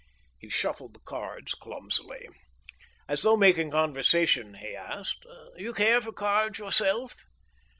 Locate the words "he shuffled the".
0.39-0.99